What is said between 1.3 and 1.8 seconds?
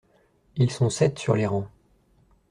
les rangs.